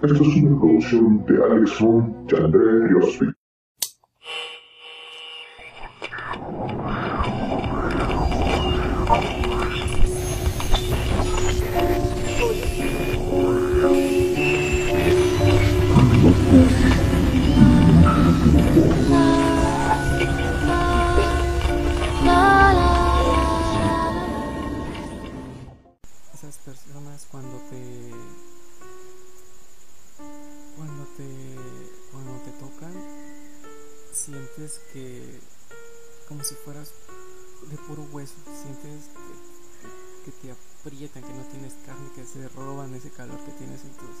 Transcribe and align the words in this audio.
Esto 0.00 0.22
es 0.22 0.36
una 0.36 0.60
producción 0.60 1.26
de 1.26 1.42
Alex 1.42 1.80
Ron 1.80 2.24
y 2.28 2.34
Riospi. 2.36 3.26
Esas 26.34 26.58
personas 26.58 27.26
cuando 27.32 27.56
te 27.68 28.57
cuando 30.78 31.04
te 31.16 31.28
cuando 32.12 32.40
te 32.42 32.52
tocan 32.52 32.94
sientes 34.12 34.80
que 34.92 35.40
como 36.28 36.44
si 36.44 36.54
fueras 36.54 36.92
de 37.68 37.76
puro 37.78 38.06
hueso, 38.12 38.34
sientes 38.44 39.10
que, 40.22 40.30
que 40.30 40.38
te 40.38 40.52
aprietan, 40.52 41.24
que 41.24 41.32
no 41.32 41.42
tienes 41.50 41.74
carne, 41.84 42.12
que 42.14 42.24
se 42.24 42.48
roban 42.50 42.94
ese 42.94 43.10
calor 43.10 43.38
que 43.44 43.52
tienes 43.52 43.82
en 43.82 43.90
tus 43.90 44.16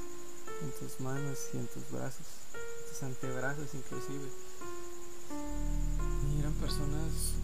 en 0.62 0.72
tus 0.80 1.00
manos 1.00 1.38
y 1.54 1.58
en 1.58 1.68
tus 1.68 1.88
brazos, 1.92 2.26
en 2.54 2.90
tus 2.90 3.02
antebrazos 3.04 3.74
inclusive. 3.74 4.28
Y 6.28 6.40
eran 6.40 6.54
personas 6.54 7.34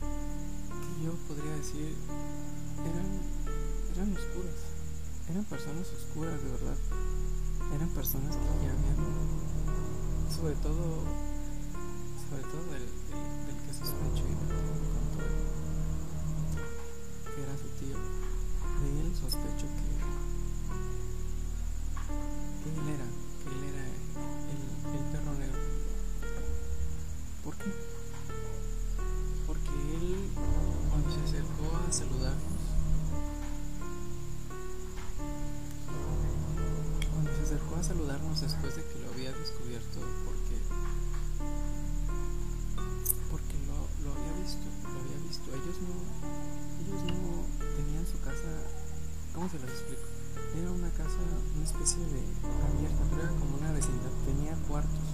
que 0.00 1.04
yo 1.04 1.12
podría 1.26 1.56
decir 1.56 1.96
eran 2.86 3.20
eran 3.94 4.16
oscuras, 4.16 4.60
eran 5.28 5.44
personas 5.44 5.88
oscuras 5.92 6.42
de 6.42 6.50
verdad, 6.50 6.76
eran 7.72 7.88
personas 7.90 8.36
que 8.36 8.44
ya 8.44 8.72
habían, 8.72 8.96
sobre 10.30 10.54
todo, 10.56 11.04
sobre 12.28 12.42
todo 12.42 12.64
del, 12.72 12.82
del, 12.82 13.46
del 13.46 13.56
que 13.64 13.72
sospecho 13.72 14.24
y 14.24 14.34
que 14.34 14.46
contó 14.46 15.24
que 17.34 17.42
era 17.42 17.56
su 17.58 17.68
tío, 17.80 17.98
de 18.80 19.00
él 19.00 19.14
sospecho 19.14 19.66
que, 19.66 19.84
que 22.62 22.68
él 22.80 22.88
era, 22.88 23.06
que 23.42 23.48
él 23.50 23.64
era 23.72 23.84
el, 24.50 24.60
el 24.98 25.04
perro 25.10 25.34
negro. 25.34 25.60
¿Por 27.42 27.54
qué? 27.56 27.70
Saludarnos 37.84 38.40
después 38.40 38.76
de 38.76 38.82
que 38.82 38.98
lo 38.98 39.12
había 39.12 39.30
descubierto 39.32 40.00
porque 40.24 40.56
porque 43.28 43.56
lo, 43.68 43.76
lo 44.00 44.16
había 44.16 44.32
visto 44.40 44.64
lo 44.88 45.00
había 45.04 45.20
visto. 45.28 45.52
Ellos 45.52 45.76
no 45.84 45.92
ellos 46.80 47.04
no 47.12 47.44
tenían 47.76 48.06
su 48.08 48.16
casa 48.24 48.48
cómo 49.34 49.50
se 49.50 49.58
los 49.60 49.68
explico 49.68 50.00
era 50.56 50.70
una 50.72 50.88
casa 50.96 51.20
una 51.54 51.64
especie 51.64 52.00
de 52.08 52.24
abierta 52.72 53.04
pero 53.10 53.20
era 53.20 53.32
como 53.36 53.58
una 53.60 53.72
vecindad 53.72 54.16
tenía 54.24 54.56
cuartos. 54.64 55.08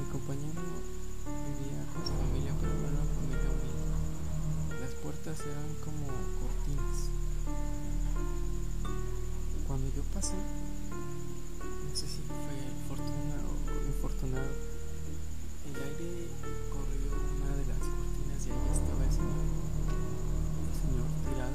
Mi 0.00 0.08
compañero 0.08 0.64
vivía 0.64 1.84
con 1.92 2.00
su 2.00 2.16
familia 2.16 2.56
pero 2.64 2.72
no 2.80 2.88
era 2.88 2.96
una 2.96 3.12
familia 3.12 3.48
humilde. 3.52 4.80
Las 4.80 4.94
puertas 5.04 5.36
eran 5.44 5.68
como 5.84 6.08
cortinas. 6.40 7.12
Cuando 9.68 9.86
yo 9.92 10.02
pasé 10.14 10.40
no 11.94 12.00
sé 12.00 12.08
si 12.08 12.22
fue 12.22 12.34
fortuna 12.88 13.36
o 13.46 13.86
infortunado, 13.86 14.50
el 15.64 15.76
aire 15.76 16.26
corrió 16.68 17.12
una 17.38 17.54
de 17.54 17.66
las 17.66 17.78
cortinas 17.78 18.46
y 18.46 18.50
ahí 18.50 18.68
estaba 18.72 19.04
el 19.04 19.12
señor, 19.12 19.46
el 20.58 20.74
señor 20.74 21.06
tirado 21.22 21.54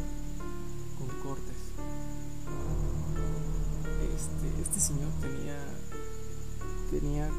con 0.98 1.08
cortes. 1.20 1.60
Este, 4.16 4.62
este 4.62 4.80
señor 4.80 5.12
tenía, 5.20 5.60
tenía 6.90 7.30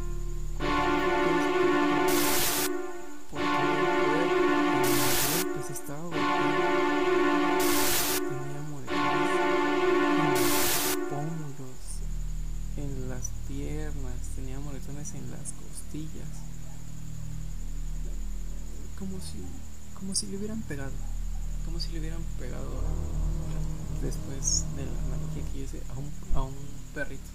a 26.35 26.43
un, 26.43 26.55
perrito, 26.95 27.31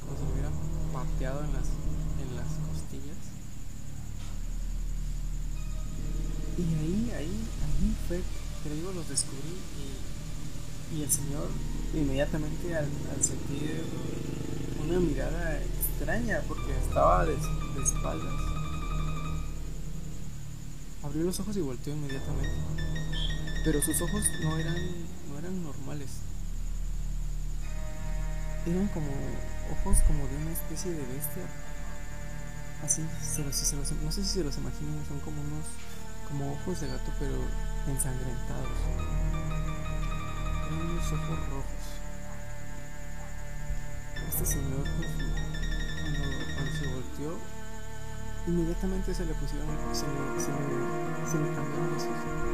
como 0.00 0.18
si 0.18 0.24
le 0.24 0.32
hubieran 0.32 0.52
pateado 0.92 1.44
en 1.44 1.52
las, 1.52 1.68
en 2.20 2.36
las 2.36 2.48
costillas. 2.68 3.18
Y 6.58 6.62
ahí, 6.62 7.12
ahí, 7.16 7.48
ahí 7.64 7.96
fue, 8.08 8.20
te 8.62 8.74
digo, 8.74 8.92
los 8.92 9.08
descubrí 9.08 9.56
y, 9.78 10.96
y 10.96 11.02
el 11.02 11.10
señor 11.10 11.48
inmediatamente 11.94 12.76
al, 12.76 12.88
al 13.14 13.22
sentir 13.22 13.84
una 14.84 15.00
mirada 15.00 15.60
extraña 15.62 16.42
porque 16.46 16.76
estaba 16.78 17.24
de, 17.24 17.32
de, 17.32 17.82
espaldas. 17.82 18.40
Abrió 21.02 21.24
los 21.24 21.40
ojos 21.40 21.56
y 21.56 21.60
volteó 21.60 21.94
inmediatamente. 21.94 22.56
Pero 23.64 23.80
sus 23.82 24.00
ojos 24.02 24.22
no 24.42 24.58
eran, 24.58 24.76
Eran 28.66 28.88
como 28.88 29.10
ojos 29.72 29.98
como 30.06 30.26
de 30.26 30.36
una 30.36 30.52
especie 30.52 30.90
de 30.92 30.98
bestia. 30.98 31.44
Así, 32.82 33.06
se 33.22 33.44
los, 33.44 33.72
los, 33.72 33.92
no 33.92 34.12
sé 34.12 34.22
si 34.22 34.30
se 34.30 34.44
los 34.44 34.56
imaginan, 34.58 35.04
son 35.06 35.20
como 35.20 35.40
unos 35.40 35.66
como 36.28 36.52
ojos 36.52 36.80
de 36.80 36.88
gato 36.88 37.12
pero 37.18 37.36
ensangrentados. 37.86 38.68
Eran 40.66 40.80
unos 40.80 41.12
ojos 41.12 41.48
rojos 41.48 41.94
este 44.28 44.46
señor 44.46 44.82
pues, 44.82 45.10
cuando, 46.00 46.72
se 46.72 46.86
volteó 46.88 47.38
inmediatamente 48.46 49.14
se 49.14 49.24
le 49.24 49.34
pusieron 49.34 49.68
se 49.92 50.00
se 50.00 50.06
le, 50.06 50.40
se 51.30 51.38
le 51.38 51.54
cambiaron 51.54 51.94
esos, 51.94 52.08
esos, 52.08 52.53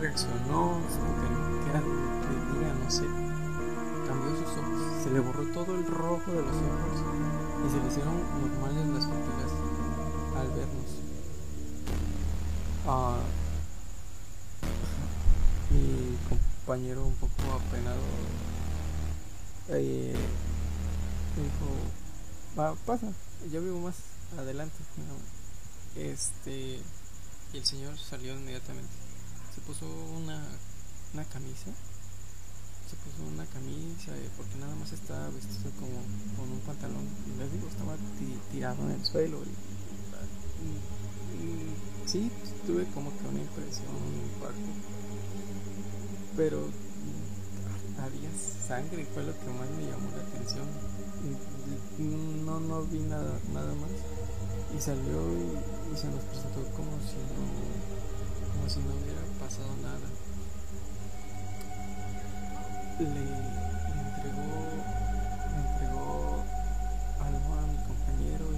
reaccionó 0.00 0.80
era 1.70 1.80
que 1.80 2.58
diga 2.58 2.74
no 2.74 2.90
sé. 2.90 3.04
Cambió 4.06 4.30
sus 4.36 4.56
ojos 4.58 4.86
se 5.06 5.10
le 5.12 5.20
borró 5.20 5.44
todo 5.52 5.74
el 5.74 5.86
rojo 5.86 6.32
de 6.32 6.42
los 6.42 6.56
ojos 6.56 7.04
y 7.64 7.70
se 7.70 7.78
le 7.78 7.86
hicieron 7.86 8.16
normales 8.40 8.86
las 8.88 9.06
pupilas 9.06 9.52
al 10.36 10.48
vernos. 10.48 10.90
Uh, 12.86 13.22
mi 15.72 16.16
compañero 16.28 17.04
un 17.04 17.14
poco 17.14 17.52
apenado 17.52 18.02
eh, 19.68 20.14
dijo 21.36 22.58
va 22.58 22.74
pasa 22.86 23.06
yo 23.50 23.60
vivo 23.60 23.80
más 23.80 23.96
adelante 24.38 24.76
este 25.96 26.80
y 27.52 27.56
el 27.58 27.64
señor 27.64 27.98
salió 27.98 28.34
inmediatamente 28.34 29.05
se 29.56 29.62
puso 29.62 29.86
una 30.14 30.38
una 31.14 31.24
camisa. 31.24 31.72
Se 32.86 32.94
puso 33.00 33.24
una 33.26 33.46
camisa 33.46 34.12
porque 34.36 34.56
nada 34.60 34.76
más 34.76 34.92
estaba 34.92 35.28
vestido 35.30 35.72
como 35.80 35.96
con 36.36 36.52
un 36.52 36.60
pantalón. 36.60 37.08
Les 37.38 37.50
digo 37.50 37.66
estaba 37.68 37.96
tirado 38.52 38.84
en 38.84 38.90
el 38.92 39.04
suelo 39.04 39.40
y, 39.42 39.48
sí 42.06 42.30
tuve 42.66 42.84
como 42.94 43.10
que 43.10 43.26
una 43.28 43.40
impresión 43.40 43.88
un 43.88 44.30
pero 46.36 46.60
había 47.98 48.30
sangre 48.68 49.06
fue 49.12 49.24
lo 49.24 49.32
que 49.32 49.46
más 49.46 49.68
me 49.70 49.86
llamó 49.88 50.10
la 50.14 50.22
atención. 50.22 50.68
No 52.44 52.60
no 52.60 52.84
vi 52.84 53.00
nada 53.00 53.40
nada 53.52 53.74
más. 53.74 53.90
Y 54.76 54.80
salió 54.80 55.32
y, 55.32 55.94
y 55.94 55.96
se 55.96 56.08
nos 56.08 56.22
presentó 56.24 56.62
como 56.76 56.92
si 57.00 57.16
no 57.16 57.95
si 58.68 58.80
no 58.80 58.94
hubiera 58.94 59.22
pasado 59.38 59.76
nada 59.80 60.08
le, 62.98 63.04
entregó 63.04 64.50
le 65.52 65.60
entregó 65.68 66.42
algo 67.20 67.54
a 67.54 67.66
mi 67.66 67.76
compañero 67.84 68.46
y, 68.52 68.56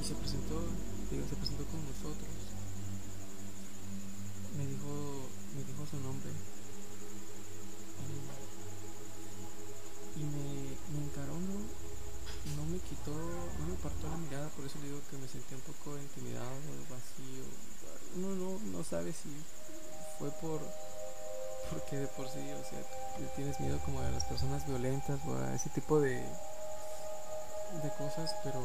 y, 0.00 0.04
se 0.04 0.14
presentó 0.14 0.60
se 1.10 1.36
presentó 1.36 1.64
con 1.66 1.84
nosotros. 1.84 2.30
Me 4.56 4.66
dijo, 4.66 5.28
me 5.54 5.62
dijo 5.64 5.84
su 5.86 6.00
nombre. 6.00 6.32
No, 18.92 18.98
no 18.98 19.04
sabe 19.04 19.12
si 19.12 19.44
fue 20.18 20.30
por 20.30 20.60
porque 21.70 21.96
de 21.96 22.06
por 22.08 22.28
sí, 22.28 22.52
o 22.52 22.64
sea, 22.64 22.78
tienes 23.34 23.58
miedo 23.60 23.78
como 23.84 24.00
a 24.00 24.10
las 24.10 24.24
personas 24.24 24.66
violentas 24.66 25.20
o 25.26 25.36
a 25.36 25.54
ese 25.54 25.70
tipo 25.70 26.00
de 26.00 26.16
de 26.16 27.90
cosas, 27.96 28.34
pero 28.44 28.60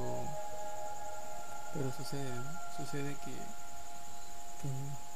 pero 1.74 1.92
sucede, 1.94 2.32
sucede 2.76 3.16
que, 3.24 3.34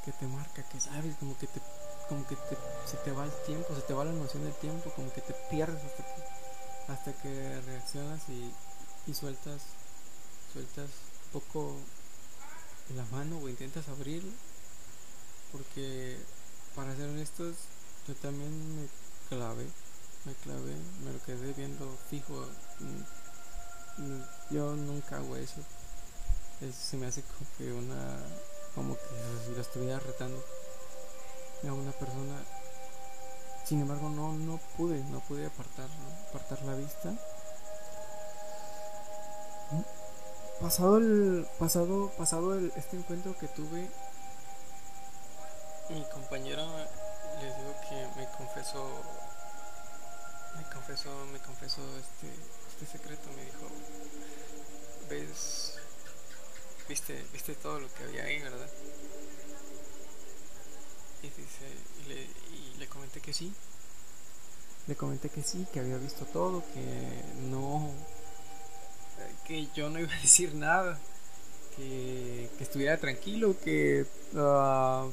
que, 0.05 0.11
te 0.11 0.27
marca, 0.27 0.63
que 0.63 0.79
sabes, 0.79 1.15
como 1.17 1.37
que 1.37 1.47
te 1.47 1.61
como 2.07 2.25
que 2.27 2.35
te, 2.35 2.57
se 2.85 2.97
te 2.97 3.11
va 3.11 3.25
el 3.25 3.31
tiempo, 3.45 3.73
se 3.75 3.81
te 3.81 3.93
va 3.93 4.05
la 4.05 4.11
noción 4.11 4.43
del 4.43 4.53
tiempo, 4.55 4.91
como 4.95 5.11
que 5.13 5.21
te 5.21 5.33
pierdes 5.49 5.83
hasta 5.83 6.03
que, 6.03 6.23
hasta 6.91 7.13
que 7.21 7.61
reaccionas 7.61 8.21
y, 8.29 8.53
y 9.07 9.13
sueltas 9.13 9.61
sueltas 10.53 10.89
un 11.33 11.41
poco 11.41 11.77
la 12.95 13.05
mano 13.05 13.37
o 13.39 13.49
intentas 13.49 13.87
abrir 13.87 14.23
porque 15.51 16.18
para 16.75 16.95
ser 16.95 17.09
honestos 17.09 17.56
yo 18.07 18.15
también 18.15 18.75
me 18.75 18.88
clavé 19.30 19.68
me 20.25 20.33
clavé 20.36 20.75
me 21.03 21.13
lo 21.13 21.24
quedé 21.24 21.53
viendo 21.53 21.98
fijo 22.09 22.45
mm, 22.80 24.01
mm, 24.01 24.24
yo 24.51 24.75
nunca 24.75 25.18
hago 25.18 25.36
eso. 25.36 25.62
Se 26.59 26.95
me 26.98 27.07
hace 27.07 27.24
como 27.24 27.50
que 27.57 27.74
una 27.74 28.19
como 28.75 28.95
que 28.95 29.01
si 29.45 29.56
lo 29.56 29.62
estuviera 29.62 30.00
retando 30.00 30.44
a 31.68 31.74
una 31.74 31.92
persona. 31.92 32.36
Sin 33.65 33.81
embargo 33.81 34.09
no 34.09 34.33
no 34.33 34.59
pude 34.77 35.04
no 35.06 35.21
pude 35.21 35.47
apartar 35.47 35.89
apartar 36.30 36.62
la 36.63 36.75
vista. 36.75 37.15
Pasado 40.59 40.97
el 40.97 41.47
pasado 41.57 42.12
pasado 42.15 42.54
el, 42.54 42.71
este 42.75 42.97
encuentro 42.97 43.36
que 43.39 43.47
tuve 43.47 43.89
mi 45.91 46.03
compañero 46.05 46.65
les 47.41 47.55
digo 47.57 47.75
que 47.89 48.19
me 48.19 48.27
confesó 48.38 49.01
me 50.57 50.63
confesó 50.73 51.25
me 51.31 51.39
confesó 51.39 51.81
este 51.97 52.27
este 52.69 52.97
secreto. 52.97 53.29
Me 53.35 53.45
dijo 53.45 53.67
ves 55.09 55.73
viste 56.88 57.25
viste 57.33 57.55
todo 57.55 57.79
lo 57.79 57.93
que 57.93 58.03
había 58.03 58.23
ahí 58.23 58.41
verdad 58.41 58.69
y 61.23 61.27
dice 61.27 61.65
y 61.99 62.09
le, 62.09 62.21
y 62.55 62.75
le 62.79 62.87
comenté 62.87 63.21
que 63.21 63.33
sí. 63.33 63.53
Le 64.87 64.95
comenté 64.95 65.29
que 65.29 65.44
sí 65.44 65.67
que 65.71 65.79
había 65.79 65.97
visto 65.97 66.25
todo 66.25 66.63
que 66.73 67.23
no 67.49 67.91
que 69.45 69.67
yo 69.75 69.89
no 69.89 69.99
iba 69.99 70.13
a 70.13 70.21
decir 70.21 70.55
nada, 70.55 70.99
que, 71.75 72.49
estuviera 72.59 72.97
tranquilo, 72.97 73.55
que 73.63 74.05
uh, 74.33 75.11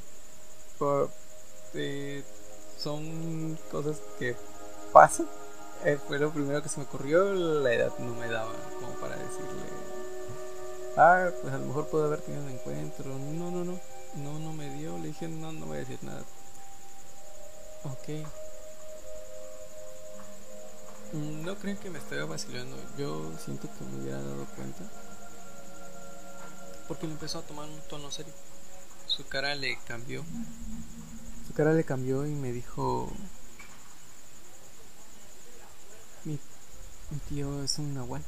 son 2.78 3.58
cosas 3.70 3.98
que 4.18 4.36
pasan. 4.92 5.26
Eh, 5.84 5.98
fue 6.06 6.18
lo 6.18 6.32
primero 6.32 6.62
que 6.62 6.68
se 6.68 6.78
me 6.78 6.86
ocurrió, 6.86 7.32
la 7.32 7.72
edad 7.72 7.92
no 7.98 8.14
me 8.14 8.28
daba 8.28 8.52
como 8.80 8.92
para 8.94 9.16
decirle, 9.16 9.62
ah, 10.96 11.28
pues 11.40 11.54
a 11.54 11.58
lo 11.58 11.66
mejor 11.66 11.86
puedo 11.86 12.06
haber 12.06 12.20
tenido 12.20 12.42
un 12.42 12.50
encuentro. 12.50 13.06
No, 13.06 13.50
no, 13.50 13.64
no, 13.64 13.78
no, 14.16 14.38
no 14.40 14.52
me 14.52 14.70
dio, 14.74 14.98
le 14.98 15.08
dije, 15.08 15.28
no, 15.28 15.52
no 15.52 15.66
voy 15.66 15.76
a 15.76 15.80
decir 15.80 15.98
nada. 16.02 16.22
Ok. 17.84 18.26
No 21.12 21.54
creen 21.56 21.76
que 21.78 21.90
me 21.90 21.98
estaba 21.98 22.24
vacilando. 22.26 22.76
Yo 22.98 23.32
siento 23.42 23.68
que 23.78 23.84
me 23.84 24.02
hubiera 24.02 24.20
dado 24.20 24.44
cuenta. 24.56 24.82
Porque 26.86 27.06
me 27.06 27.12
empezó 27.12 27.38
a 27.38 27.42
tomar 27.42 27.66
un 27.68 27.80
tono 27.88 28.10
serio. 28.10 28.32
Su 29.08 29.26
cara 29.26 29.54
le 29.54 29.78
cambió. 29.86 30.24
Su 31.46 31.54
cara 31.54 31.72
le 31.72 31.82
cambió 31.84 32.26
y 32.26 32.30
me 32.30 32.52
dijo... 32.52 33.10
Mi, 36.24 36.38
mi 37.10 37.18
tío 37.28 37.64
es 37.64 37.78
un 37.78 37.94
nahual. 37.94 38.22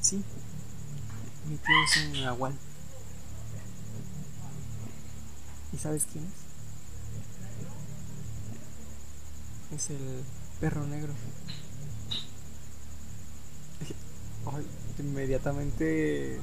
Sí, 0.00 0.22
mi 1.48 1.56
tío 1.56 1.74
es 1.84 1.96
un 2.04 2.22
nahual. 2.22 2.54
¿Y 5.72 5.78
sabes 5.78 6.06
quién 6.10 6.24
es? 9.72 9.82
Es 9.82 9.90
el 9.90 10.24
perro 10.60 10.86
negro. 10.86 11.12
inmediatamente 14.98 16.40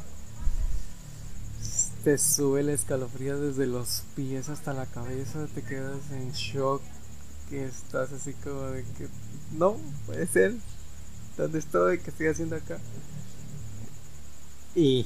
te 2.03 2.17
sube 2.17 2.59
el 2.59 2.69
escalofrío 2.69 3.39
desde 3.39 3.65
los 3.65 4.03
pies 4.15 4.49
hasta 4.49 4.73
la 4.73 4.85
cabeza, 4.85 5.47
te 5.55 5.63
quedas 5.63 6.11
en 6.11 6.31
shock, 6.31 6.81
que 7.49 7.65
estás 7.65 8.11
así 8.11 8.33
como 8.33 8.61
de 8.63 8.83
que 8.97 9.07
no, 9.53 9.77
puede 10.05 10.27
ser, 10.27 10.53
¿dónde 11.37 11.59
estoy? 11.59 11.99
¿Qué 11.99 12.09
estoy 12.09 12.27
haciendo 12.27 12.57
acá? 12.57 12.77
Y, 14.75 15.05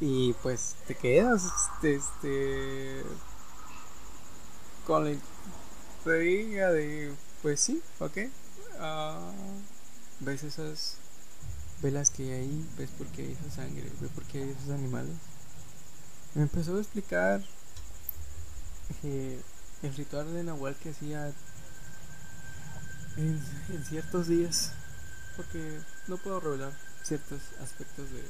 y 0.00 0.34
pues 0.42 0.74
te 0.86 0.94
quedas 0.94 1.44
este, 1.44 1.94
este 1.94 3.02
con 4.86 5.04
la 5.04 5.12
intriga 5.12 6.70
de 6.70 7.12
pues 7.42 7.60
sí, 7.60 7.80
ok. 8.00 8.18
Uh, 8.78 10.24
¿Ves 10.24 10.42
esas 10.42 10.96
velas 11.82 12.10
que 12.10 12.24
hay 12.24 12.30
ahí? 12.32 12.68
¿Ves 12.76 12.90
por 12.90 13.06
qué 13.08 13.22
hay 13.22 13.32
esa 13.32 13.62
sangre? 13.62 13.90
¿Ves 14.00 14.10
por 14.10 14.24
qué 14.24 14.42
hay 14.42 14.50
esos 14.50 14.70
animales? 14.70 15.14
Me 16.36 16.42
empezó 16.42 16.76
a 16.76 16.80
explicar 16.80 17.42
eh, 19.02 19.40
el 19.82 19.96
ritual 19.96 20.32
de 20.32 20.44
Nahual 20.44 20.76
que 20.76 20.90
hacía 20.90 21.32
en, 23.16 23.42
ciertos 23.88 24.28
días, 24.28 24.70
porque 25.36 25.80
no 26.06 26.16
puedo 26.18 26.38
revelar 26.38 26.72
ciertos 27.02 27.40
aspectos 27.60 28.06
de, 28.10 28.22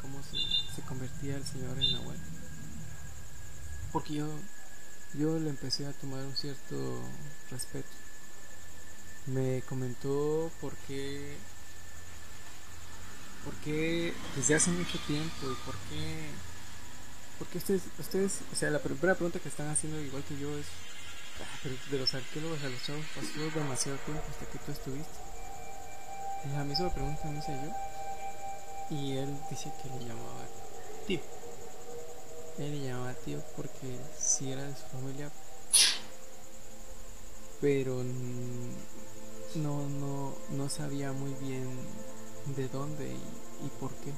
cómo 0.00 0.22
se, 0.22 0.38
se 0.74 0.80
convertía 0.82 1.36
el 1.36 1.44
Señor 1.44 1.78
en 1.78 1.92
Nahual. 1.92 2.18
Porque 3.92 4.14
yo, 4.14 4.28
yo 5.12 5.38
le 5.38 5.50
empecé 5.50 5.86
a 5.86 5.92
tomar 5.92 6.24
un 6.24 6.36
cierto 6.36 7.02
respeto 7.50 8.00
me 9.26 9.62
comentó 9.68 10.50
por 10.60 10.74
qué, 10.88 11.36
por 13.44 13.54
qué 13.56 14.14
desde 14.36 14.54
hace 14.54 14.70
mucho 14.70 14.98
tiempo 15.06 15.50
y 15.50 15.54
por 15.66 15.74
qué, 15.88 16.30
porque 17.40 17.56
ustedes, 17.56 17.82
ustedes, 17.98 18.40
o 18.52 18.54
sea, 18.54 18.70
la 18.70 18.80
primera 18.80 19.14
pregunta 19.14 19.40
que 19.40 19.48
están 19.48 19.70
haciendo 19.70 19.98
igual 19.98 20.22
que 20.24 20.38
yo 20.38 20.56
es, 20.58 20.66
ah, 21.40 21.68
de 21.90 21.98
los 21.98 22.12
arqueólogos 22.12 22.62
a 22.62 22.68
los 22.68 22.82
chavos 22.84 23.04
pasó 23.16 23.58
demasiado 23.58 23.96
tiempo 24.00 24.22
hasta 24.28 24.44
que 24.44 24.58
tú 24.58 24.70
estuviste. 24.70 25.18
La 26.52 26.64
misma 26.64 26.92
pregunta 26.92 27.24
me 27.24 27.38
hice 27.38 27.52
yo 27.52 28.96
y 28.96 29.16
él 29.16 29.34
dice 29.48 29.72
que 29.82 29.88
le 29.88 30.04
llamaba 30.04 30.46
tío. 31.06 31.20
Él 32.58 32.72
le 32.72 32.86
llamaba 32.86 33.14
tío 33.14 33.42
porque 33.56 33.98
si 34.18 34.52
era 34.52 34.62
de 34.64 34.76
su 34.76 34.84
familia, 34.92 35.30
pero 37.62 38.02
no, 39.54 39.88
no, 39.88 40.34
no 40.50 40.68
sabía 40.68 41.12
muy 41.12 41.32
bien 41.34 41.70
de 42.54 42.68
dónde 42.68 43.08
y, 43.08 43.68
por 43.80 43.94
qué. 43.96 44.12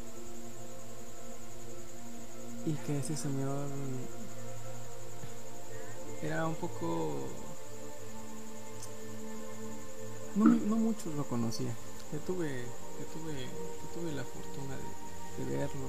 Y 2.65 2.75
que 2.75 2.99
ese 2.99 3.17
señor 3.17 3.69
era 6.23 6.47
un 6.47 6.55
poco... 6.55 7.29
No, 10.37 10.45
no 10.45 10.77
muchos 10.77 11.15
lo 11.15 11.27
conocían. 11.29 11.75
Yo 12.13 12.19
tuve, 12.21 12.65
yo 12.99 13.07
tuve, 13.07 13.43
yo 13.43 14.01
tuve 14.01 14.13
la 14.13 14.25
fortuna 14.25 14.77
de, 14.77 15.45
de 15.45 15.57
verlo. 15.57 15.89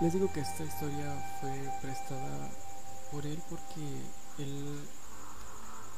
Les 0.00 0.12
digo 0.12 0.32
que 0.32 0.40
esta 0.40 0.64
historia 0.64 1.38
fue 1.40 1.70
prestada 1.82 2.50
por 3.10 3.26
él 3.26 3.40
porque 3.48 3.82
él 4.38 4.88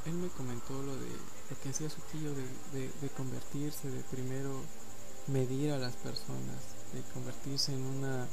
él 0.06 0.14
me 0.14 0.28
comentó 0.28 0.82
lo 0.82 0.96
de 0.96 1.10
lo 1.50 1.60
que 1.62 1.70
hacía 1.70 1.90
su 1.90 2.00
tío 2.12 2.32
de, 2.32 3.08
convertirse, 3.16 3.90
de 3.90 4.02
primero 4.04 4.50
medir 5.26 5.72
a 5.72 5.78
las 5.78 5.94
personas, 5.96 6.56
de 6.92 7.02
convertirse 7.12 7.72
en 7.72 7.82
una 7.82 8.28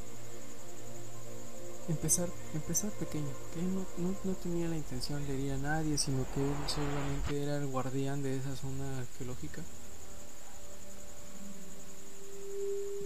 empezar, 1.87 2.29
empezar 2.53 2.91
pequeño, 2.91 3.31
que 3.53 3.59
él 3.59 3.85
no, 4.23 4.33
tenía 4.33 4.67
la 4.67 4.77
intención 4.77 5.25
de 5.25 5.33
herir 5.33 5.53
a 5.53 5.57
nadie, 5.57 5.97
sino 5.97 6.25
que 6.33 6.41
él 6.41 6.55
solamente 6.67 7.43
era 7.43 7.57
el 7.57 7.67
guardián 7.67 8.21
de 8.21 8.37
esa 8.37 8.55
zona 8.55 8.99
arqueológica. 8.99 9.61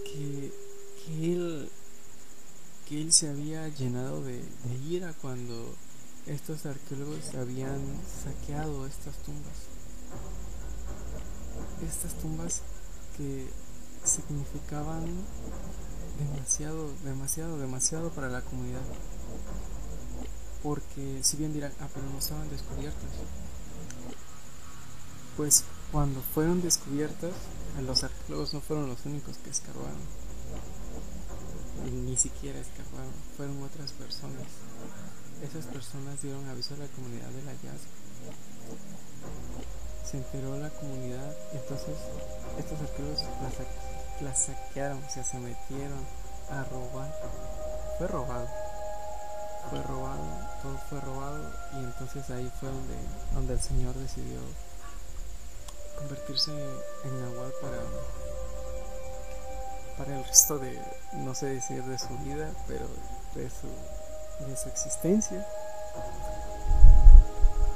Que, 0.05 0.51
que 1.05 1.33
él 1.33 1.71
que 2.87 3.01
él 3.01 3.13
se 3.13 3.29
había 3.29 3.69
llenado 3.69 4.21
de 4.21 4.43
ira 4.89 5.13
cuando 5.21 5.73
estos 6.27 6.65
arqueólogos 6.65 7.33
habían 7.35 7.79
saqueado 8.23 8.85
estas 8.85 9.15
tumbas. 9.23 9.55
Estas 11.87 12.13
tumbas 12.19 12.61
que 13.17 13.47
significaban 14.03 15.05
demasiado, 16.19 16.91
demasiado, 17.03 17.57
demasiado 17.57 18.09
para 18.11 18.29
la 18.29 18.41
comunidad. 18.41 18.81
Porque 20.63 21.19
si 21.23 21.37
bien 21.37 21.53
dirán, 21.53 21.73
ah, 21.79 21.87
pero 21.93 22.05
no 22.09 22.19
estaban 22.19 22.49
descubiertas. 22.49 23.09
Pues 25.37 25.63
cuando 25.91 26.21
fueron 26.21 26.61
descubiertas, 26.61 27.31
los 27.85 28.03
arqueólogos 28.03 28.53
no 28.53 28.61
fueron 28.61 28.87
los 28.87 29.05
únicos 29.05 29.37
que 29.37 29.49
escarbaron. 29.49 29.99
Ni 32.05 32.15
siquiera 32.15 32.59
escarbaron, 32.59 33.13
fueron 33.35 33.63
otras 33.63 33.91
personas. 33.93 34.47
Esas 35.41 35.65
personas 35.65 36.21
dieron 36.21 36.47
aviso 36.47 36.75
a 36.75 36.77
la 36.77 36.87
comunidad 36.87 37.29
del 37.29 37.45
hallazgo. 37.45 37.89
Se 40.05 40.17
enteró 40.17 40.57
la 40.59 40.69
comunidad, 40.69 41.35
entonces 41.53 41.95
estos 42.59 42.79
arqueólogos 42.79 43.21
las, 43.41 43.53
saquearon, 44.33 45.03
o 45.03 45.09
sea, 45.09 45.23
se 45.23 45.39
metieron 45.39 46.05
a 46.49 46.63
robar. 46.65 47.11
Fue 47.97 48.07
robado. 48.07 48.47
Fue 49.69 49.81
robado, 49.83 50.23
todo 50.63 50.77
fue 50.89 50.99
robado 51.01 51.51
y 51.73 51.77
entonces 51.77 52.29
ahí 52.31 52.51
fue 52.59 52.67
donde, 52.69 52.95
donde 53.33 53.53
el 53.53 53.61
Señor 53.61 53.93
decidió 53.93 54.39
convertirse 55.99 56.51
en 56.51 57.21
Nahual 57.21 57.53
para, 57.61 57.77
para 59.97 60.17
el 60.17 60.25
resto 60.25 60.57
de, 60.57 60.81
no 61.13 61.35
sé 61.35 61.45
decir 61.45 61.83
de 61.83 61.99
su 61.99 62.17
vida, 62.25 62.51
pero 62.67 62.87
de 63.35 63.49
su 63.51 63.67
de 64.47 64.57
su 64.57 64.69
existencia. 64.69 65.45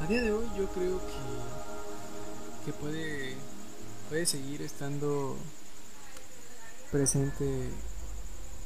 A 0.02 0.08
día 0.08 0.22
de 0.22 0.32
hoy 0.32 0.46
yo 0.58 0.68
creo 0.70 1.00
que, 1.00 2.66
que 2.66 2.74
puede, 2.74 3.36
puede 4.10 4.26
seguir 4.26 4.62
estando 4.62 5.38
presente 6.96 7.46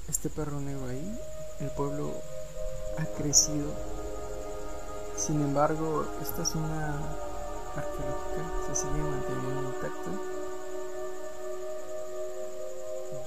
este 0.08 0.30
perro 0.30 0.60
negro 0.62 0.86
ahí. 0.86 1.20
El 1.62 1.72
pueblo 1.72 2.14
ha 3.00 3.06
crecido. 3.18 3.74
Sin 5.18 5.42
embargo, 5.42 6.06
esta 6.22 6.46
zona 6.46 6.96
arqueológica 7.76 8.68
se 8.68 8.76
sigue 8.76 9.02
manteniendo 9.02 9.74
intacta. 9.74 10.12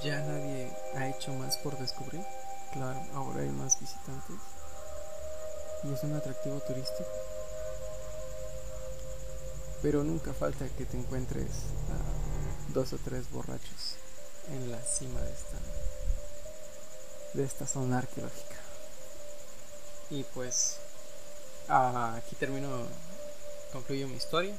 Ya 0.01 0.21
nadie 0.21 0.71
ha 0.95 1.09
hecho 1.09 1.33
más 1.33 1.57
por 1.57 1.77
descubrir. 1.79 2.23
Claro, 2.71 3.01
ahora 3.13 3.41
hay 3.41 3.49
más 3.49 3.77
visitantes 3.81 4.37
y 5.83 5.93
es 5.93 6.01
un 6.03 6.13
atractivo 6.13 6.61
turístico. 6.61 7.09
Pero 9.81 10.01
nunca 10.05 10.33
falta 10.33 10.65
que 10.77 10.85
te 10.85 10.97
encuentres 10.97 11.49
a 11.89 12.73
dos 12.73 12.93
o 12.93 12.97
tres 12.99 13.29
borrachos 13.29 13.97
en 14.51 14.71
la 14.71 14.81
cima 14.81 15.21
de 15.21 15.31
esta, 15.31 15.57
de 17.33 17.43
esta 17.43 17.67
zona 17.67 17.99
arqueológica. 17.99 18.55
Y 20.09 20.23
pues 20.23 20.77
aquí 21.67 22.35
termino, 22.35 22.85
concluyo 23.71 24.07
mi 24.07 24.15
historia. 24.15 24.55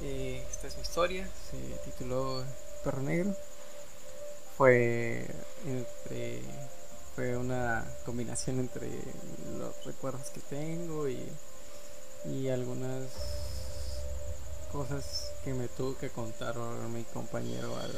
Eh, 0.00 0.44
esta 0.50 0.66
es 0.66 0.76
mi 0.76 0.82
historia, 0.82 1.28
se 1.50 1.58
tituló 1.90 2.44
Perro 2.82 3.02
Negro. 3.02 3.34
Fue 4.56 5.26
fue 7.14 7.36
una 7.36 7.84
combinación 8.04 8.58
entre 8.58 8.90
los 9.56 9.84
recuerdos 9.84 10.30
que 10.30 10.40
tengo 10.40 11.08
y, 11.08 11.24
y 12.24 12.48
algunas 12.48 13.04
cosas 14.72 15.30
que 15.44 15.54
me 15.54 15.68
tuvo 15.68 15.96
que 15.96 16.10
contar 16.10 16.56
mi 16.88 17.04
compañero 17.04 17.76
al, 17.76 17.92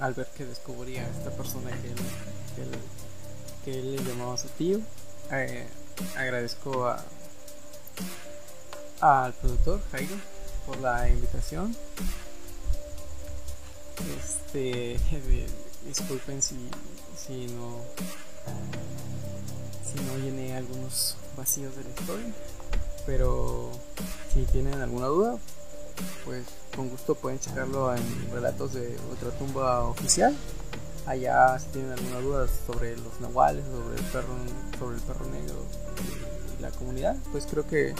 al 0.00 0.14
ver 0.14 0.26
que 0.36 0.44
descubría 0.44 1.02
a 1.04 1.08
esta 1.08 1.30
persona 1.30 1.70
que 1.70 1.88
él, 1.88 1.96
que 3.64 3.80
él, 3.80 3.96
le 3.96 4.04
llamaba 4.04 4.36
su 4.36 4.48
tío. 4.48 4.80
Eh, 5.30 5.66
agradezco 6.16 6.86
a 6.86 7.02
al 9.00 9.32
productor 9.34 9.80
Jairo 9.92 10.16
por 10.66 10.78
la 10.80 11.08
invitación. 11.08 11.76
Este, 14.18 14.98
disculpen 15.86 16.40
si, 16.42 16.56
si 17.16 17.46
no 17.48 17.80
si 19.84 20.02
no 20.04 20.16
llené 20.18 20.56
algunos 20.56 21.16
vacíos 21.36 21.76
de 21.76 21.84
la 21.84 21.90
historia. 21.90 22.32
Pero 23.06 23.70
si 24.32 24.42
tienen 24.46 24.80
alguna 24.80 25.06
duda, 25.06 25.38
pues 26.24 26.44
con 26.74 26.88
gusto 26.88 27.14
pueden 27.14 27.38
checarlo 27.38 27.94
en 27.94 28.02
relatos 28.32 28.74
de 28.74 28.96
otra 29.12 29.30
tumba 29.38 29.84
oficial. 29.84 30.34
Allá 31.06 31.58
si 31.58 31.66
tienen 31.68 31.92
alguna 31.92 32.20
duda 32.20 32.46
sobre 32.66 32.96
los 32.96 33.20
nahuales, 33.20 33.64
sobre 33.66 33.96
el 33.96 34.04
perro, 34.04 34.34
sobre 34.78 34.96
el 34.96 35.02
perro 35.02 35.26
negro 35.26 35.54
y 36.58 36.62
la 36.62 36.70
comunidad, 36.70 37.16
pues 37.30 37.46
creo 37.46 37.66
que, 37.66 37.94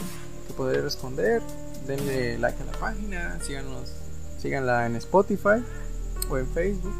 que 0.47 0.53
podré 0.55 0.81
responder. 0.81 1.41
Denle 1.85 2.39
like 2.39 2.61
a 2.63 2.65
la 2.65 2.71
página, 2.79 3.39
síganos, 3.43 3.91
síganla 4.39 4.87
en 4.87 4.95
Spotify 4.95 5.63
o 6.29 6.37
en 6.37 6.47
Facebook 6.47 6.95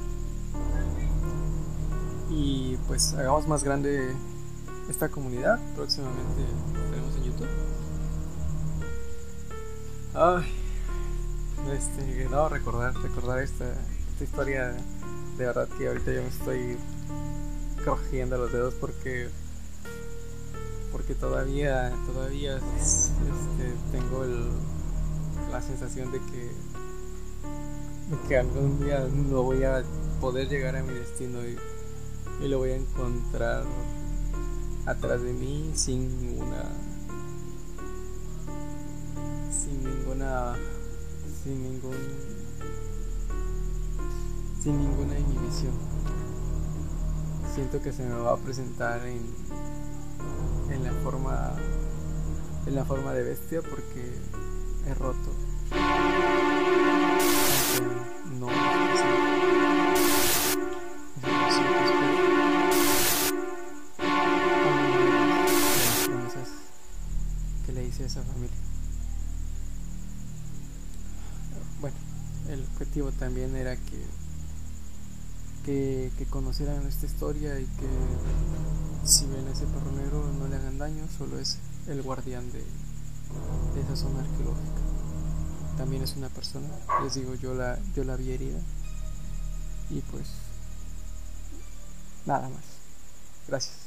y 2.29 2.77
pues 2.87 3.13
hagamos 3.13 3.47
más 3.47 3.63
grande 3.63 4.13
esta 4.89 5.09
comunidad. 5.09 5.59
Próximamente 5.75 6.43
tenemos 6.91 7.15
en 7.15 7.23
YouTube. 7.23 7.47
Ay, 10.13 10.64
este, 11.73 12.27
no, 12.29 12.49
recordar, 12.49 12.93
recordar 13.01 13.41
esta, 13.41 13.65
esta 14.11 14.23
historia. 14.23 14.75
De 15.37 15.45
verdad 15.45 15.67
que 15.77 15.87
ahorita 15.87 16.13
yo 16.13 16.21
me 16.21 16.29
estoy 16.29 16.77
cogiendo 17.83 18.37
los 18.37 18.51
dedos 18.51 18.73
porque 18.75 19.29
porque 20.91 21.13
todavía 21.13 21.91
todavía 22.07 22.55
este, 22.55 23.73
tengo 23.91 24.25
la 25.51 25.61
sensación 25.61 26.11
de 26.11 26.19
que 26.19 26.51
que 28.27 28.37
algún 28.37 28.79
día 28.79 29.05
no 29.11 29.43
voy 29.43 29.63
a 29.65 29.83
poder 30.21 30.47
llegar 30.47 30.75
a 30.77 30.83
mi 30.83 30.93
destino 30.93 31.45
y 31.45 31.57
y 32.41 32.47
lo 32.47 32.57
voy 32.57 32.71
a 32.71 32.75
encontrar 32.75 33.63
atrás 34.85 35.21
de 35.21 35.33
mí 35.33 35.71
sin 35.73 36.21
ninguna 36.21 36.63
sin 39.51 39.83
ninguna 39.83 40.55
sin 41.45 41.61
ningún 41.61 41.95
sin 44.63 44.79
ninguna 44.79 45.19
inhibición. 45.19 45.73
Siento 47.53 47.79
que 47.83 47.93
se 47.93 48.03
me 48.03 48.15
va 48.15 48.33
a 48.33 48.37
presentar 48.37 49.05
en 49.05 49.21
en 50.71 50.83
la 50.83 50.91
forma 51.03 51.53
en 52.65 52.75
la 52.75 52.83
forma 52.83 53.13
de 53.13 53.23
bestia 53.23 53.61
porque 53.61 54.11
he 54.87 54.93
roto. 54.95 55.31
No 58.39 58.47
esa 68.05 68.21
familia. 68.23 68.74
Bueno, 71.81 71.95
el 72.49 72.63
objetivo 72.63 73.11
también 73.11 73.55
era 73.55 73.75
que, 73.75 74.01
que, 76.17 76.25
conocieran 76.29 76.85
esta 76.87 77.05
historia 77.05 77.59
y 77.59 77.65
que 77.65 77.87
si 79.05 79.25
ven 79.25 79.47
ese 79.47 79.65
perro 79.65 79.91
negro 79.91 80.31
no 80.39 80.47
le 80.47 80.55
hagan 80.55 80.77
daño, 80.77 81.03
solo 81.17 81.39
es 81.39 81.59
el 81.87 82.01
guardián 82.01 82.51
de, 82.51 82.59
de 82.59 83.81
esa 83.81 83.95
zona 83.95 84.19
arqueológica. 84.19 84.81
También 85.77 86.03
es 86.03 86.15
una 86.15 86.29
persona, 86.29 86.69
les 87.03 87.15
digo, 87.15 87.35
yo 87.35 87.53
la, 87.53 87.79
yo 87.95 88.03
la 88.03 88.15
vi 88.15 88.31
herida 88.31 88.59
y 89.89 90.01
pues 90.01 90.27
nada 92.25 92.49
más. 92.49 92.63
Gracias. 93.47 93.84